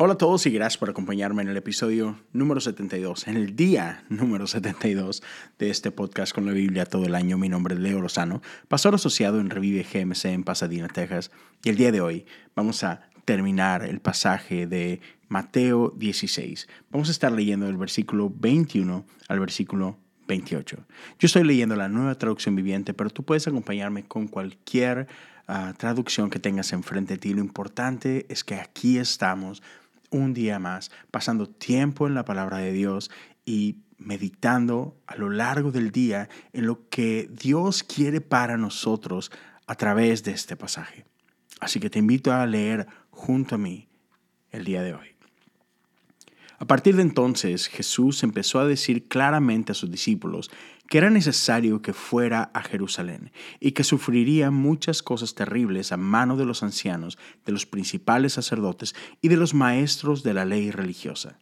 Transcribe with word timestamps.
Hola 0.00 0.12
a 0.12 0.16
todos 0.16 0.46
y 0.46 0.50
gracias 0.50 0.78
por 0.78 0.90
acompañarme 0.90 1.42
en 1.42 1.48
el 1.48 1.56
episodio 1.56 2.20
número 2.32 2.60
72, 2.60 3.26
en 3.26 3.36
el 3.36 3.56
día 3.56 4.04
número 4.08 4.46
72 4.46 5.24
de 5.58 5.70
este 5.70 5.90
podcast 5.90 6.32
con 6.32 6.46
la 6.46 6.52
Biblia 6.52 6.86
todo 6.86 7.04
el 7.04 7.16
año. 7.16 7.36
Mi 7.36 7.48
nombre 7.48 7.74
es 7.74 7.80
Leo 7.80 8.00
Lozano, 8.00 8.40
pastor 8.68 8.94
asociado 8.94 9.40
en 9.40 9.50
Revive 9.50 9.82
GMC 9.82 10.26
en 10.26 10.44
Pasadena, 10.44 10.86
Texas. 10.86 11.32
Y 11.64 11.70
el 11.70 11.76
día 11.76 11.90
de 11.90 12.00
hoy 12.00 12.26
vamos 12.54 12.84
a 12.84 13.10
terminar 13.24 13.82
el 13.82 13.98
pasaje 13.98 14.68
de 14.68 15.00
Mateo 15.26 15.92
16. 15.96 16.68
Vamos 16.92 17.08
a 17.08 17.10
estar 17.10 17.32
leyendo 17.32 17.66
el 17.66 17.76
versículo 17.76 18.32
21 18.32 19.04
al 19.26 19.40
versículo 19.40 19.98
28. 20.28 20.76
Yo 21.18 21.26
estoy 21.26 21.42
leyendo 21.42 21.74
la 21.74 21.88
nueva 21.88 22.14
traducción 22.14 22.54
viviente, 22.54 22.94
pero 22.94 23.10
tú 23.10 23.24
puedes 23.24 23.48
acompañarme 23.48 24.04
con 24.04 24.28
cualquier 24.28 25.08
ah, 25.48 25.74
traducción 25.76 26.30
que 26.30 26.38
tengas 26.38 26.72
enfrente 26.72 27.14
de 27.14 27.18
ti. 27.18 27.34
Lo 27.34 27.40
importante 27.40 28.26
es 28.28 28.44
que 28.44 28.54
aquí 28.54 28.98
estamos 28.98 29.60
un 30.10 30.34
día 30.34 30.58
más, 30.58 30.90
pasando 31.10 31.48
tiempo 31.48 32.06
en 32.06 32.14
la 32.14 32.24
palabra 32.24 32.58
de 32.58 32.72
Dios 32.72 33.10
y 33.44 33.78
meditando 33.98 35.00
a 35.06 35.16
lo 35.16 35.30
largo 35.30 35.72
del 35.72 35.90
día 35.90 36.28
en 36.52 36.66
lo 36.66 36.88
que 36.88 37.28
Dios 37.30 37.82
quiere 37.82 38.20
para 38.20 38.56
nosotros 38.56 39.30
a 39.66 39.74
través 39.74 40.22
de 40.22 40.32
este 40.32 40.56
pasaje. 40.56 41.04
Así 41.60 41.80
que 41.80 41.90
te 41.90 41.98
invito 41.98 42.32
a 42.32 42.46
leer 42.46 42.86
junto 43.10 43.56
a 43.56 43.58
mí 43.58 43.88
el 44.50 44.64
día 44.64 44.82
de 44.82 44.94
hoy. 44.94 45.17
A 46.60 46.66
partir 46.66 46.96
de 46.96 47.02
entonces 47.02 47.68
Jesús 47.68 48.24
empezó 48.24 48.58
a 48.58 48.66
decir 48.66 49.06
claramente 49.06 49.70
a 49.70 49.74
sus 49.76 49.90
discípulos 49.90 50.50
que 50.88 50.98
era 50.98 51.08
necesario 51.08 51.82
que 51.82 51.92
fuera 51.92 52.50
a 52.52 52.62
Jerusalén 52.62 53.30
y 53.60 53.72
que 53.72 53.84
sufriría 53.84 54.50
muchas 54.50 55.02
cosas 55.02 55.34
terribles 55.34 55.92
a 55.92 55.96
mano 55.96 56.36
de 56.36 56.46
los 56.46 56.64
ancianos, 56.64 57.16
de 57.44 57.52
los 57.52 57.66
principales 57.66 58.32
sacerdotes 58.32 58.96
y 59.20 59.28
de 59.28 59.36
los 59.36 59.54
maestros 59.54 60.22
de 60.24 60.34
la 60.34 60.44
ley 60.44 60.72
religiosa. 60.72 61.38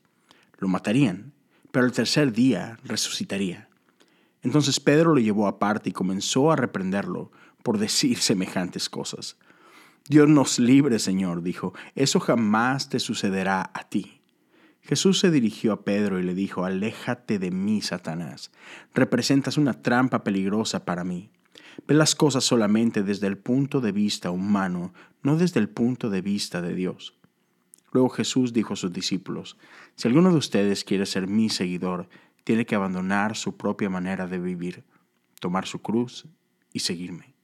Lo 0.59 0.69
matarían, 0.69 1.33
pero 1.71 1.87
el 1.87 1.93
tercer 1.93 2.33
día 2.33 2.79
resucitaría. 2.85 3.69
Entonces 4.43 4.81
Pedro 4.81 5.15
lo 5.15 5.21
llevó 5.21 5.47
aparte 5.47 5.91
y 5.91 5.93
comenzó 5.93 6.53
a 6.53 6.57
reprenderlo 6.57 7.31
por 7.63 7.79
decir 7.79 8.19
semejantes 8.21 8.91
cosas. 8.91 9.39
Dios 10.09 10.29
nos 10.29 10.59
libre, 10.59 10.99
Señor, 10.99 11.43
dijo, 11.43 11.73
eso 11.95 12.21
jamás 12.21 12.91
te 12.91 13.01
sucederá 13.01 13.71
a 13.73 13.89
ti. 13.89 14.16
Jesús 14.87 15.19
se 15.19 15.33
dirigió 15.33 15.73
a 15.73 15.85
Pedro 15.85 16.21
y 16.21 16.23
le 16.23 16.33
dijo, 16.33 16.65
Aléjate 16.65 17.41
de 17.41 17.51
mí, 17.51 17.83
Satanás. 17.83 18.53
Representas 18.95 19.59
una 19.59 19.83
trampa 19.83 20.23
peligrosa 20.23 20.85
para 20.85 21.03
mí. 21.03 21.31
Ve 21.89 21.95
las 21.95 22.15
cosas 22.15 22.45
solamente 22.45 23.03
desde 23.03 23.27
el 23.27 23.37
punto 23.37 23.81
de 23.81 23.91
vista 23.91 24.31
humano, 24.31 24.95
no 25.25 25.37
desde 25.37 25.59
el 25.59 25.69
punto 25.69 26.09
de 26.09 26.21
vista 26.21 26.63
de 26.63 26.73
Dios. 26.73 27.19
Luego 27.91 28.11
Jesús 28.11 28.53
dijo 28.53 28.75
a 28.75 28.77
sus 28.77 28.93
discípulos, 28.93 29.59
Si 29.97 30.07
alguno 30.07 30.31
de 30.31 30.39
ustedes 30.39 30.85
quiere 30.85 31.05
ser 31.05 31.27
mi 31.27 31.49
seguidor, 31.49 32.09
tiene 32.45 32.65
que 32.65 32.77
abandonar 32.77 33.37
su 33.37 33.57
propia 33.57 33.91
manera 33.91 34.29
de 34.29 34.39
vivir, 34.39 34.85
tomar 35.41 35.67
su 35.67 35.83
cruz 35.83 36.29
y 36.73 36.79
seguirme. 36.79 37.35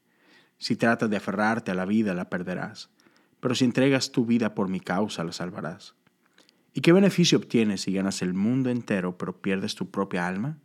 Si 0.57 0.77
tratas 0.77 1.09
de 1.09 1.17
aferrarte 1.17 1.71
a 1.71 1.75
la 1.75 1.85
vida, 1.85 2.13
la 2.13 2.29
perderás, 2.29 2.89
pero 3.41 3.53
si 3.53 3.65
entregas 3.65 4.13
tu 4.13 4.25
vida 4.25 4.55
por 4.55 4.69
mi 4.69 4.79
causa, 4.79 5.25
la 5.25 5.33
salvarás. 5.33 5.95
¿Y 6.73 6.81
qué 6.81 6.91
beneficio 6.91 7.37
obtienes 7.37 7.81
si 7.81 7.93
ganas 7.93 8.21
el 8.21 8.33
mundo 8.33 8.69
entero 8.69 9.17
pero 9.17 9.41
pierdes 9.41 9.75
tu 9.75 9.91
propia 9.91 10.27
alma? 10.27 10.57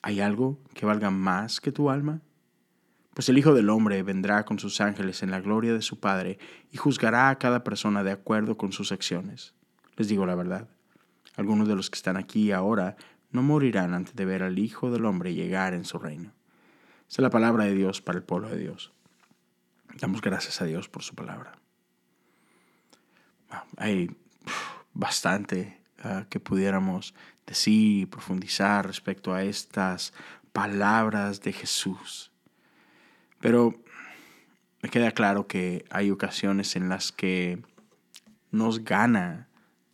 ¿Hay 0.00 0.20
algo 0.20 0.58
que 0.74 0.86
valga 0.86 1.10
más 1.10 1.60
que 1.60 1.72
tu 1.72 1.90
alma? 1.90 2.20
Pues 3.14 3.28
el 3.28 3.38
Hijo 3.38 3.54
del 3.54 3.70
Hombre 3.70 4.02
vendrá 4.02 4.44
con 4.44 4.58
sus 4.58 4.80
ángeles 4.80 5.22
en 5.22 5.30
la 5.30 5.40
gloria 5.40 5.72
de 5.72 5.82
su 5.82 6.00
Padre 6.00 6.38
y 6.72 6.78
juzgará 6.78 7.28
a 7.28 7.38
cada 7.38 7.62
persona 7.62 8.02
de 8.02 8.10
acuerdo 8.10 8.56
con 8.56 8.72
sus 8.72 8.92
acciones. 8.92 9.54
Les 9.96 10.08
digo 10.08 10.26
la 10.26 10.34
verdad, 10.34 10.68
algunos 11.36 11.68
de 11.68 11.76
los 11.76 11.90
que 11.90 11.96
están 11.96 12.16
aquí 12.16 12.50
ahora 12.50 12.96
no 13.30 13.42
morirán 13.42 13.94
antes 13.94 14.16
de 14.16 14.24
ver 14.24 14.42
al 14.42 14.58
Hijo 14.58 14.90
del 14.90 15.04
Hombre 15.04 15.34
llegar 15.34 15.74
en 15.74 15.84
su 15.84 15.98
reino. 15.98 16.32
Es 17.08 17.18
la 17.18 17.30
palabra 17.30 17.64
de 17.64 17.74
Dios 17.74 18.00
para 18.00 18.18
el 18.18 18.24
pueblo 18.24 18.48
de 18.48 18.58
Dios. 18.58 18.92
Damos 20.00 20.20
gracias 20.20 20.60
a 20.60 20.64
Dios 20.64 20.88
por 20.88 21.02
su 21.02 21.14
palabra. 21.14 21.58
Hay 23.76 24.10
bastante 24.94 25.80
ah, 26.02 26.26
que 26.30 26.40
pudiéramos 26.40 27.14
decir 27.46 28.02
y 28.02 28.06
profundizar 28.06 28.86
respecto 28.86 29.34
a 29.34 29.42
estas 29.42 30.12
palabras 30.52 31.42
de 31.42 31.52
Jesús. 31.52 32.30
Pero 33.40 33.74
me 34.82 34.88
queda 34.88 35.10
claro 35.10 35.46
que 35.46 35.84
hay 35.90 36.10
ocasiones 36.10 36.76
en 36.76 36.88
las 36.88 37.12
que 37.12 37.62
nos 38.50 38.84
gana 38.84 39.48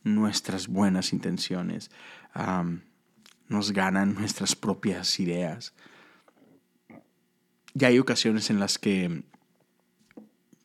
nuestras 0.04 0.68
buenas 0.68 1.12
intenciones, 1.12 1.90
nos 3.48 3.72
ganan 3.72 4.14
nuestras 4.14 4.54
propias 4.54 5.18
ideas. 5.18 5.74
Y 7.74 7.84
hay 7.84 7.98
ocasiones 7.98 8.50
en 8.50 8.60
las 8.60 8.78
que 8.78 9.22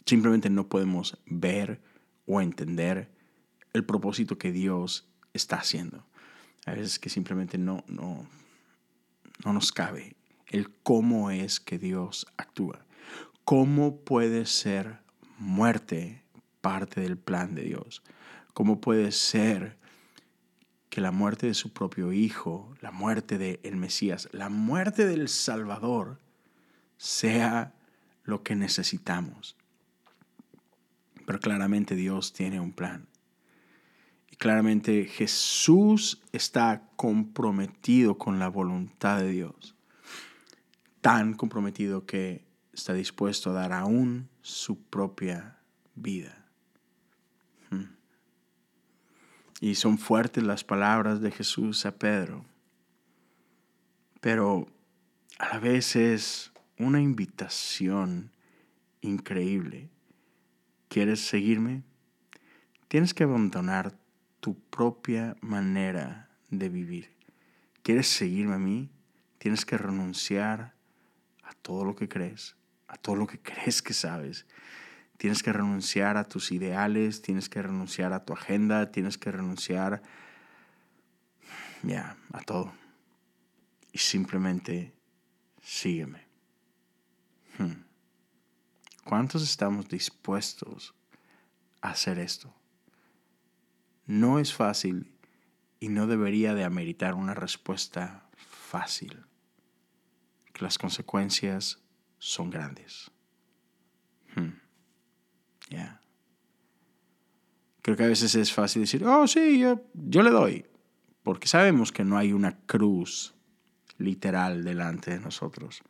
simplemente 0.06 0.50
no 0.50 0.68
podemos 0.68 1.18
ver 1.26 1.82
o 2.26 2.42
entender 2.42 3.15
el 3.76 3.84
propósito 3.84 4.38
que 4.38 4.52
Dios 4.52 5.08
está 5.34 5.58
haciendo. 5.58 6.06
A 6.66 6.72
veces 6.72 6.98
que 6.98 7.10
simplemente 7.10 7.58
no, 7.58 7.84
no, 7.88 8.26
no 9.44 9.54
nos 9.54 9.72
cabe 9.72 10.16
el 10.48 10.72
cómo 10.84 11.30
es 11.30 11.60
que 11.60 11.78
Dios 11.78 12.26
actúa. 12.38 12.86
¿Cómo 13.44 13.98
puede 13.98 14.46
ser 14.46 15.00
muerte 15.38 16.24
parte 16.62 17.02
del 17.02 17.18
plan 17.18 17.54
de 17.54 17.64
Dios? 17.64 18.02
¿Cómo 18.54 18.80
puede 18.80 19.12
ser 19.12 19.78
que 20.90 21.02
la 21.02 21.12
muerte 21.12 21.48
de 21.48 21.54
su 21.54 21.74
propio 21.74 22.14
Hijo, 22.14 22.74
la 22.80 22.92
muerte 22.92 23.38
del 23.38 23.60
el 23.64 23.76
Mesías, 23.76 24.30
la 24.32 24.48
muerte 24.48 25.06
del 25.06 25.28
Salvador 25.28 26.20
sea 26.98 27.74
lo 28.24 28.42
que 28.42 28.56
necesitamos? 28.56 29.58
Pero 31.26 31.40
claramente 31.40 31.96
Dios 31.96 32.32
tiene 32.32 32.62
un 32.62 32.72
plan. 32.72 33.08
Claramente 34.38 35.06
Jesús 35.06 36.22
está 36.32 36.90
comprometido 36.96 38.18
con 38.18 38.40
la 38.40 38.50
voluntad 38.50 39.20
de 39.20 39.30
Dios. 39.30 39.76
Tan 41.02 41.34
comprometido 41.34 42.06
que 42.06 42.44
está 42.74 42.94
dispuesto 42.94 43.52
a 43.52 43.54
dar 43.54 43.74
aún 43.74 44.30
su 44.42 44.82
propia 44.84 45.58
vida. 45.96 46.46
Hmm. 47.70 47.96
Y 49.62 49.76
son 49.76 49.98
fuertes 49.98 50.44
las 50.44 50.64
palabras 50.64 51.22
de 51.22 51.32
Jesús 51.32 51.86
a 51.86 51.96
Pedro. 51.96 52.46
Pero 54.20 54.68
a 55.40 55.54
la 55.54 55.60
vez 55.60 55.96
es 55.96 56.52
una 56.78 57.02
invitación 57.02 58.32
increíble. 59.02 59.90
¿Quieres 60.90 61.22
seguirme? 61.22 61.84
Tienes 62.88 63.14
que 63.14 63.24
abandonar 63.24 63.98
tu 64.46 64.54
propia 64.70 65.36
manera 65.42 66.30
de 66.52 66.70
vivir. 66.70 67.10
¿Quieres 67.82 68.08
seguirme 68.08 68.54
a 68.54 68.60
mí? 68.60 68.92
Tienes 69.40 69.66
que 69.66 69.76
renunciar 69.76 70.76
a 71.42 71.54
todo 71.64 71.84
lo 71.84 71.96
que 71.96 72.08
crees, 72.08 72.56
a 72.88 72.96
todo 72.96 73.16
lo 73.16 73.26
que 73.26 73.40
crees 73.42 73.82
que 73.82 73.96
sabes. 73.96 74.46
Tienes 75.18 75.42
que 75.42 75.52
renunciar 75.52 76.16
a 76.18 76.26
tus 76.26 76.52
ideales, 76.52 77.24
tienes 77.24 77.50
que 77.50 77.60
renunciar 77.60 78.14
a 78.14 78.24
tu 78.24 78.34
agenda, 78.34 78.92
tienes 78.92 79.18
que 79.18 79.32
renunciar 79.32 80.04
ya 81.82 82.16
a 82.32 82.42
todo. 82.42 82.72
Y 83.94 83.98
simplemente 83.98 84.94
sígueme. 85.64 86.22
Hmm. 87.58 87.82
¿Cuántos 89.04 89.42
estamos 89.42 89.90
dispuestos 89.90 90.94
a 91.82 91.90
hacer 91.90 92.20
esto? 92.20 92.54
No 94.06 94.40
es 94.40 94.54
fácil 94.54 95.12
y 95.80 95.90
no 95.90 96.08
debería 96.08 96.54
de 96.54 96.64
ameritar 96.64 97.14
una 97.14 97.34
respuesta 97.34 98.30
fácil, 98.38 99.26
las 100.60 100.78
consecuencias 100.78 101.82
son 102.18 102.50
grandes. 102.50 103.12
Hmm. 104.36 104.54
Creo 107.82 107.98
que 107.98 108.04
a 108.04 108.08
veces 108.08 108.34
es 108.34 108.52
fácil 108.52 108.82
decir, 108.82 109.06
oh 109.06 109.28
sí, 109.28 109.60
yo 109.60 110.24
le 110.24 110.32
doy, 110.32 110.66
porque 111.22 111.48
sabemos 111.48 111.92
que 111.92 112.04
no 112.04 112.18
hay 112.18 112.34
una 112.34 112.58
cruz 112.58 113.36
literal 114.00 114.64
delante 114.64 115.12
de 115.12 115.20
nosotros. 115.20 115.84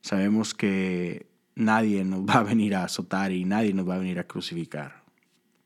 Sabemos 0.00 0.54
que 0.54 1.26
nadie 1.56 2.04
nos 2.04 2.20
va 2.20 2.34
a 2.34 2.42
venir 2.44 2.76
a 2.76 2.84
azotar 2.84 3.32
y 3.32 3.44
nadie 3.44 3.74
nos 3.74 3.88
va 3.88 3.96
a 3.96 3.98
venir 3.98 4.20
a 4.20 4.28
crucificar, 4.28 5.02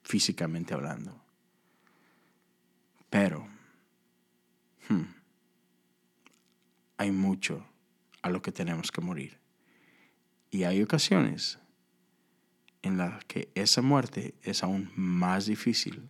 físicamente 0.02 0.72
hablando. 0.72 1.21
Pero 3.12 3.46
hmm, 4.88 5.02
hay 6.96 7.10
mucho 7.10 7.62
a 8.22 8.30
lo 8.30 8.40
que 8.40 8.52
tenemos 8.52 8.90
que 8.90 9.02
morir. 9.02 9.38
Y 10.50 10.64
hay 10.64 10.82
ocasiones 10.82 11.58
en 12.80 12.96
las 12.96 13.22
que 13.26 13.50
esa 13.54 13.82
muerte 13.82 14.34
es 14.42 14.62
aún 14.62 14.90
más 14.96 15.44
difícil 15.44 16.08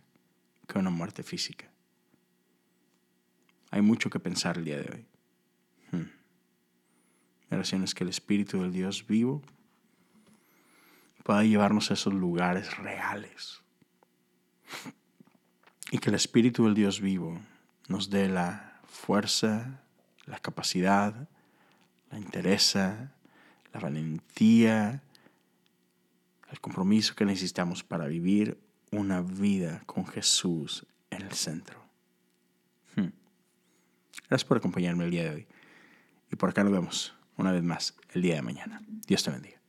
que 0.65 0.79
una 0.79 0.91
muerte 0.91 1.23
física. 1.23 1.69
Hay 3.69 3.81
mucho 3.81 4.09
que 4.09 4.21
pensar 4.21 4.57
el 4.57 4.63
día 4.63 4.77
de 4.77 4.93
hoy. 4.93 5.05
Hmm. 5.91 6.09
Oración 7.53 7.83
es 7.83 7.93
que 7.93 8.05
el 8.05 8.11
Espíritu 8.11 8.61
del 8.61 8.71
Dios 8.71 9.05
vivo 9.05 9.41
pueda 11.25 11.43
llevarnos 11.43 11.91
a 11.91 11.95
esos 11.95 12.13
lugares 12.13 12.77
reales. 12.77 13.61
Y 15.93 15.99
que 15.99 16.09
el 16.09 16.15
Espíritu 16.15 16.65
del 16.65 16.73
Dios 16.73 17.01
vivo 17.01 17.39
nos 17.87 18.09
dé 18.09 18.27
la 18.27 18.79
fuerza, 18.87 19.79
la 20.25 20.39
capacidad, 20.39 21.29
la 22.09 22.17
interesa, 22.17 23.13
la 23.71 23.79
valentía, 23.79 25.03
el 26.49 26.59
compromiso 26.59 27.13
que 27.13 27.25
necesitamos 27.25 27.83
para 27.83 28.07
vivir 28.07 28.57
una 28.89 29.21
vida 29.21 29.83
con 29.85 30.07
Jesús 30.07 30.87
en 31.11 31.21
el 31.21 31.33
centro. 31.33 31.79
Hmm. 32.95 33.09
Gracias 34.29 34.45
por 34.45 34.57
acompañarme 34.57 35.05
el 35.05 35.11
día 35.11 35.25
de 35.25 35.29
hoy. 35.29 35.47
Y 36.31 36.35
por 36.37 36.49
acá 36.49 36.63
nos 36.63 36.73
vemos 36.73 37.13
una 37.37 37.51
vez 37.51 37.61
más 37.61 37.93
el 38.13 38.23
día 38.23 38.33
de 38.33 38.41
mañana. 38.41 38.81
Dios 39.05 39.21
te 39.21 39.29
bendiga. 39.29 39.62